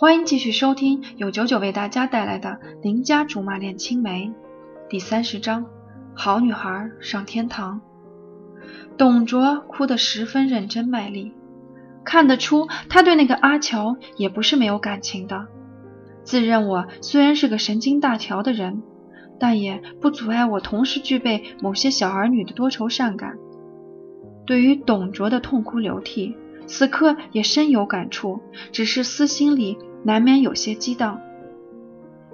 [0.00, 2.50] 欢迎继续收听由九九为大家带来的
[2.84, 4.32] 《邻家竹马恋青梅》
[4.88, 5.66] 第三十章：
[6.14, 7.80] 好女孩上天堂。
[8.96, 11.32] 董卓哭得十分认真卖力，
[12.04, 15.48] 看得出他对那个阿乔也不是没有感情的。
[16.22, 18.80] 自认我虽然是个神经大条的人，
[19.40, 23.36] 但也不阻碍我同时具备某些小儿女的多愁善感。
[24.46, 26.36] 对于董卓的痛哭流涕，
[26.68, 28.38] 此刻也深有感触，
[28.70, 29.76] 只是私心里。
[30.02, 31.20] 难免有些激荡，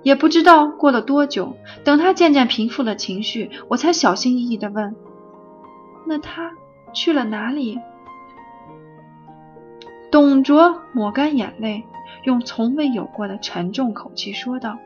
[0.02, 4.94] 也不知道过了多久，等他渐渐平复了情绪，我才小心翼翼地问
[6.06, 6.52] ：“那他
[6.92, 7.78] 去了哪里？”
[10.12, 11.84] 董卓抹干眼泪，
[12.24, 14.78] 用从未有过的沉重口气说道：“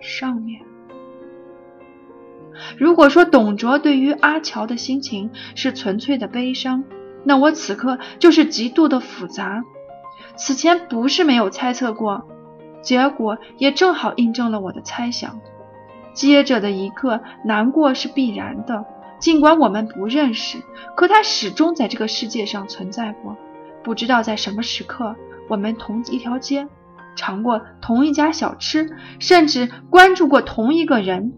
[0.00, 0.60] 上面。”
[2.76, 6.84] 如果说董卓对于阿乔的心情是纯粹的悲伤，
[7.24, 9.64] 那我此刻就是极度的复杂。
[10.38, 12.26] 此前不是没有猜测过，
[12.80, 15.40] 结果也正好印证了我的猜想。
[16.14, 18.84] 接着的一刻，难过是必然的。
[19.18, 20.58] 尽管我们不认识，
[20.94, 23.36] 可他始终在这个世界上存在过。
[23.82, 25.16] 不知道在什么时刻，
[25.48, 26.68] 我们同一条街，
[27.16, 31.32] 尝过同一家小吃，甚至关注过同一个人。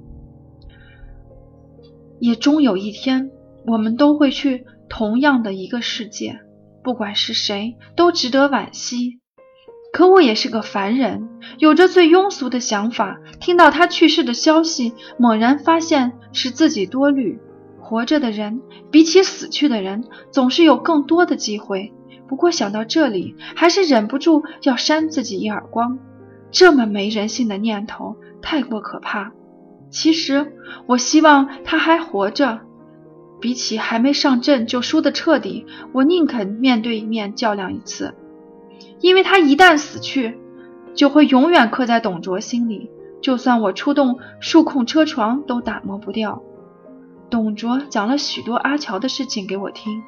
[2.18, 3.30] 也终有一天，
[3.66, 6.40] 我们都会去同样的一个世界。
[6.82, 9.20] 不管是谁，都值得惋惜。
[9.92, 11.28] 可我也是个凡人，
[11.58, 13.18] 有着最庸俗的想法。
[13.40, 17.40] 听到他去世的消息，猛然发现是自己多虑。
[17.80, 21.92] 活着的人比起死去的人，总是有更多的机会。
[22.28, 25.98] 不过想到这里，还是忍不住要扇自己一耳光。
[26.52, 29.32] 这么没人性的念头，太过可怕。
[29.90, 30.52] 其实，
[30.86, 32.60] 我希望他还活着。
[33.40, 38.14] 比起还没上阵就输得彻底，我宁肯面对面较量一次，
[39.00, 40.38] 因为他一旦死去，
[40.94, 42.90] 就会永远刻在董卓心里，
[43.22, 46.42] 就算我出动数控车床都打磨不掉。
[47.30, 50.02] 董卓讲了许多阿乔的事情给我听，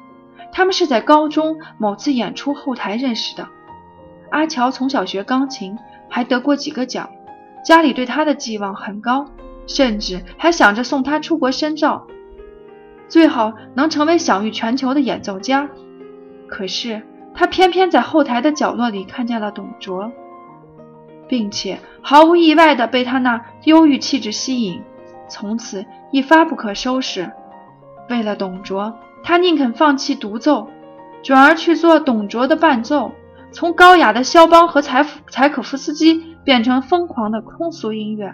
[0.51, 3.47] 他们是在高中某次演出后台认识的。
[4.29, 5.77] 阿乔从小学钢琴，
[6.09, 7.09] 还得过几个奖，
[7.65, 9.25] 家里对他的寄望很高，
[9.65, 12.05] 甚至还想着送他出国深造。
[13.07, 15.69] 最好能成为享誉全球的演奏家，
[16.47, 17.01] 可是
[17.35, 20.11] 他偏偏在后台的角落里看见了董卓，
[21.27, 24.81] 并且毫无意外地被他那忧郁气质吸引，
[25.29, 27.31] 从此一发不可收拾。
[28.09, 28.93] 为了董卓，
[29.23, 30.69] 他宁肯放弃独奏，
[31.23, 33.11] 转而去做董卓的伴奏，
[33.51, 38.33] 从高雅的肖邦和柴夫柴可夫斯基变成疯狂的通俗音乐。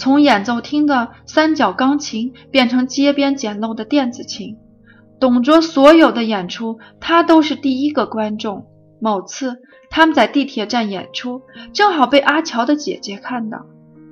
[0.00, 4.56] 从演奏厅的三角钢琴变成街边简陋的电子琴，
[5.20, 8.64] 董卓所有的演出，他都是第一个观众。
[8.98, 9.58] 某次
[9.90, 11.42] 他们在地铁站演出，
[11.74, 13.66] 正好被阿乔的姐姐看到，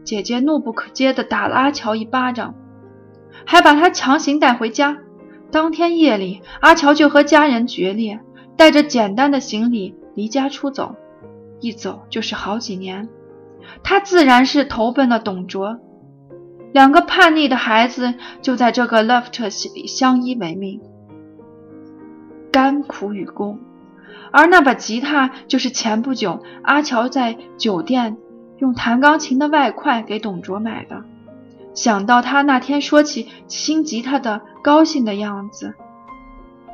[0.04, 2.54] 姐姐怒不可遏地打了阿乔一巴掌，
[3.46, 4.98] 还把他强行带回家。
[5.50, 8.20] 当天夜里，阿乔就和家人决裂，
[8.58, 10.96] 带着简单的行李离家出走，
[11.60, 13.08] 一走就是好几年。
[13.82, 15.78] 他自然是投奔了董卓，
[16.72, 20.80] 两个叛逆的孩子就在这个 loft 里相依为命，
[22.50, 23.58] 甘苦与共。
[24.30, 28.18] 而那把吉他就是前不久阿乔在酒店
[28.58, 31.04] 用弹钢琴的外快给董卓买的。
[31.72, 35.74] 想到他那天说起新吉他的高兴的样子，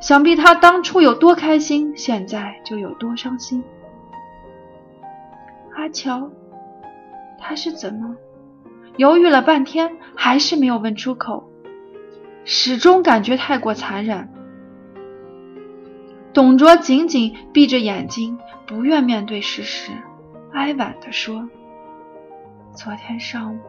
[0.01, 3.63] 想必他当初有多开心，现在就有多伤心。
[5.75, 6.29] 阿乔。
[7.37, 8.15] 他是怎么？
[8.97, 11.49] 犹豫了半天，还是没有问出口，
[12.45, 14.29] 始终感觉太过残忍。
[16.33, 19.91] 董卓紧紧闭着眼睛，不愿面对事实，
[20.53, 21.49] 哀婉地说
[22.73, 23.59] ：“昨天上午，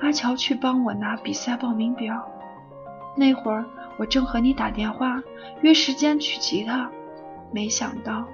[0.00, 2.30] 阿乔去帮我拿比赛报名表，
[3.16, 3.64] 那会儿
[3.98, 5.22] 我正和你打电话
[5.62, 6.90] 约时间取吉他，
[7.52, 8.26] 没想到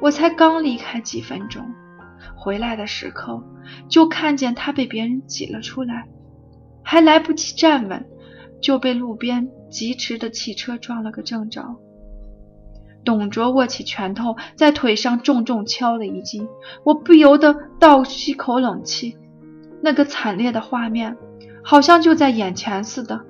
[0.00, 1.74] 我才刚离开几分钟。”
[2.36, 3.42] 回来的时候，
[3.88, 6.08] 就看见他被别人挤了出来，
[6.82, 8.06] 还来不及站稳，
[8.60, 11.76] 就被路边疾驰的汽车撞了个正着。
[13.04, 16.46] 董卓握起拳头，在腿上重重敲了一击，
[16.84, 19.18] 我不由得倒吸口冷气。
[19.82, 21.16] 那个惨烈的画面，
[21.64, 23.22] 好像就在眼前似的，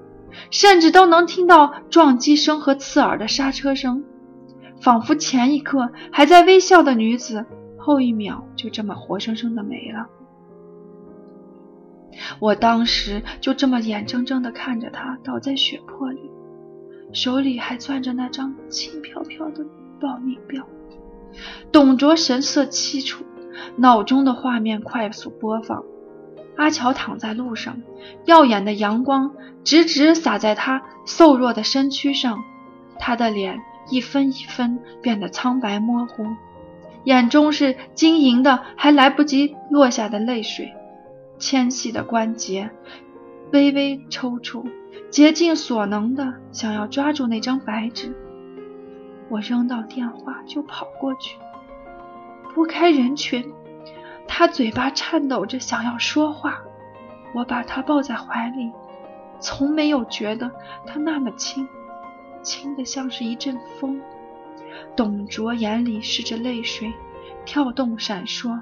[0.51, 4.05] 甚至都能听到撞击声和刺耳的刹车声，
[4.83, 7.47] 仿佛前一刻还在微笑的女子。
[7.83, 10.07] 后一秒就这么活生生的没了，
[12.39, 16.31] 我当时就这么眼睁睁的看着他倒在血泊里，
[17.13, 19.67] 手里还攥着那张轻飘飘的
[20.01, 20.65] 保命表。
[21.73, 23.25] 董卓神色凄楚，
[23.75, 25.83] 脑中的画面快速播放。
[26.57, 27.83] 阿乔躺在路上，
[28.27, 32.45] 耀眼的阳光直直洒在他瘦弱的身躯上，
[33.01, 33.59] 他的脸
[33.91, 36.25] 一分一分变得苍白模糊，
[37.05, 40.73] 眼中是晶莹的还来不及落下的泪水，
[41.39, 42.71] 纤细的关节
[43.53, 44.65] 微微抽搐，
[45.11, 48.15] 竭尽所能的想要抓住那张白纸。
[49.29, 51.39] 我扔到电话就跑过去，
[52.55, 53.53] 拨开人群。
[54.29, 56.61] 他嘴巴颤抖着想要说话，
[57.35, 58.71] 我把他抱在怀里，
[59.41, 60.51] 从没有觉得
[60.87, 61.69] 他那么轻，
[62.43, 64.01] 轻的像是一阵风。
[64.97, 66.93] 董卓眼里湿着泪水，
[67.45, 68.61] 跳动闪烁，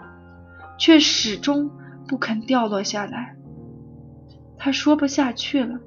[0.79, 1.71] 却始终
[2.09, 3.37] 不肯掉落下来。
[4.59, 5.79] 他说不下去了，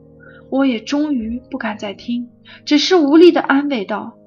[0.49, 2.29] 我也终于不敢再听，
[2.65, 4.17] 只是无力的安慰道：“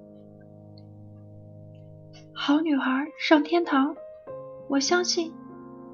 [2.32, 3.96] 好女孩上天堂。”
[4.69, 5.32] 我相信，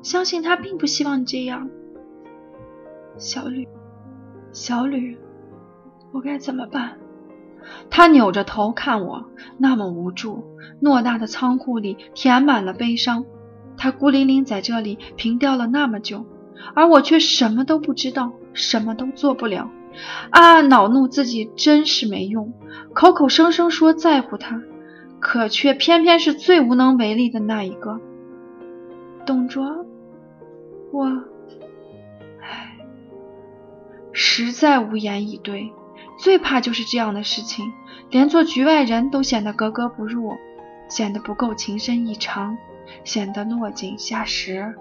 [0.02, 1.68] 相信他并不希望你这样，
[3.18, 3.68] 小吕，
[4.50, 5.18] 小吕，
[6.10, 6.98] 我该怎么办？
[7.90, 9.24] 他扭着头看我，
[9.58, 10.44] 那么无助。
[10.80, 13.24] 偌大的仓库里填满了悲伤，
[13.76, 16.24] 他孤零零在这里凭吊了那么久，
[16.74, 19.70] 而我却什么都不知道，什么都做不了。
[20.30, 22.52] 暗暗恼怒自己真是没用，
[22.94, 24.62] 口口声声说在乎他，
[25.20, 28.00] 可却偏偏是最无能为力的那一个。
[29.26, 29.84] 董卓，
[30.92, 31.04] 我，
[32.40, 32.78] 唉，
[34.12, 35.70] 实在无言以对。
[36.22, 37.72] 最怕就是这样的事情，
[38.08, 40.38] 连做局外人都显得格格不入，
[40.88, 42.56] 显得不够情深意长，
[43.02, 44.72] 显得落井下石。